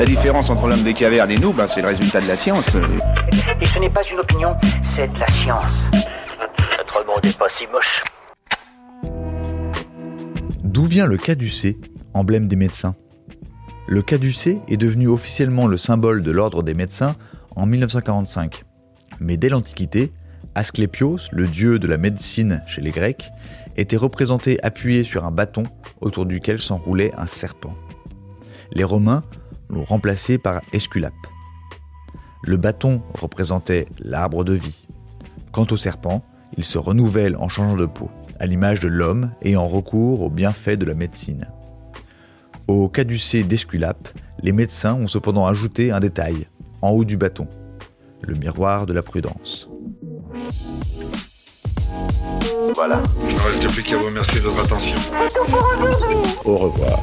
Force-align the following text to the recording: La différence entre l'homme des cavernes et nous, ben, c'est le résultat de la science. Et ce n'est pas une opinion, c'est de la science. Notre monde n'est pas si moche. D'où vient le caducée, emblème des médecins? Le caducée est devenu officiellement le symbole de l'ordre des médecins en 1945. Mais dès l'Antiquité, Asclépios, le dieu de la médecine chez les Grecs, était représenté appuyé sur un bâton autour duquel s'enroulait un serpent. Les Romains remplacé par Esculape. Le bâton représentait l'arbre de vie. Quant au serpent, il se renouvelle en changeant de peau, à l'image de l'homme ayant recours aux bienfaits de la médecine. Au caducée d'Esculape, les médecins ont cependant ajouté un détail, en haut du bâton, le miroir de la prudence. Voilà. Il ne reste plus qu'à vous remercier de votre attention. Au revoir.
La 0.00 0.06
différence 0.06 0.48
entre 0.48 0.66
l'homme 0.66 0.82
des 0.82 0.94
cavernes 0.94 1.30
et 1.30 1.36
nous, 1.36 1.52
ben, 1.52 1.66
c'est 1.66 1.82
le 1.82 1.88
résultat 1.88 2.22
de 2.22 2.26
la 2.26 2.34
science. 2.34 2.74
Et 3.60 3.66
ce 3.66 3.78
n'est 3.78 3.90
pas 3.90 4.00
une 4.10 4.18
opinion, 4.18 4.56
c'est 4.96 5.12
de 5.12 5.18
la 5.18 5.26
science. 5.26 5.62
Notre 6.78 7.06
monde 7.06 7.22
n'est 7.22 7.34
pas 7.34 7.50
si 7.50 7.66
moche. 7.66 8.02
D'où 10.64 10.86
vient 10.86 11.04
le 11.04 11.18
caducée, 11.18 11.78
emblème 12.14 12.48
des 12.48 12.56
médecins? 12.56 12.94
Le 13.88 14.00
caducée 14.00 14.62
est 14.68 14.78
devenu 14.78 15.06
officiellement 15.06 15.66
le 15.66 15.76
symbole 15.76 16.22
de 16.22 16.30
l'ordre 16.30 16.62
des 16.62 16.72
médecins 16.72 17.14
en 17.54 17.66
1945. 17.66 18.64
Mais 19.20 19.36
dès 19.36 19.50
l'Antiquité, 19.50 20.14
Asclépios, 20.54 21.18
le 21.30 21.46
dieu 21.46 21.78
de 21.78 21.86
la 21.86 21.98
médecine 21.98 22.62
chez 22.66 22.80
les 22.80 22.90
Grecs, 22.90 23.30
était 23.76 23.98
représenté 23.98 24.58
appuyé 24.62 25.04
sur 25.04 25.26
un 25.26 25.30
bâton 25.30 25.64
autour 26.00 26.24
duquel 26.24 26.58
s'enroulait 26.58 27.12
un 27.18 27.26
serpent. 27.26 27.76
Les 28.72 28.84
Romains 28.84 29.24
remplacé 29.74 30.38
par 30.38 30.60
Esculape. 30.72 31.14
Le 32.42 32.56
bâton 32.56 33.02
représentait 33.18 33.86
l'arbre 33.98 34.44
de 34.44 34.54
vie. 34.54 34.86
Quant 35.52 35.66
au 35.70 35.76
serpent, 35.76 36.24
il 36.56 36.64
se 36.64 36.78
renouvelle 36.78 37.36
en 37.36 37.48
changeant 37.48 37.76
de 37.76 37.86
peau, 37.86 38.10
à 38.38 38.46
l'image 38.46 38.80
de 38.80 38.88
l'homme 38.88 39.32
ayant 39.42 39.68
recours 39.68 40.22
aux 40.22 40.30
bienfaits 40.30 40.78
de 40.78 40.86
la 40.86 40.94
médecine. 40.94 41.48
Au 42.68 42.88
caducée 42.88 43.42
d'Esculape, 43.42 44.08
les 44.42 44.52
médecins 44.52 44.94
ont 44.94 45.08
cependant 45.08 45.46
ajouté 45.46 45.90
un 45.90 46.00
détail, 46.00 46.48
en 46.82 46.90
haut 46.90 47.04
du 47.04 47.16
bâton, 47.16 47.48
le 48.22 48.34
miroir 48.34 48.86
de 48.86 48.92
la 48.92 49.02
prudence. 49.02 49.68
Voilà. 52.74 53.02
Il 53.28 53.34
ne 53.34 53.40
reste 53.40 53.74
plus 53.74 53.82
qu'à 53.82 53.96
vous 53.96 54.06
remercier 54.06 54.40
de 54.40 54.46
votre 54.46 54.64
attention. 54.64 54.96
Au 56.44 56.56
revoir. 56.56 56.98